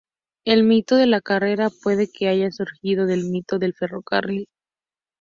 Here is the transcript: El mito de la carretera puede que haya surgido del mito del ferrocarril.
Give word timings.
El 0.45 0.63
mito 0.63 0.95
de 0.95 1.05
la 1.05 1.21
carretera 1.21 1.69
puede 1.69 2.09
que 2.11 2.27
haya 2.27 2.49
surgido 2.49 3.05
del 3.05 3.25
mito 3.25 3.59
del 3.59 3.75
ferrocarril. 3.75 4.47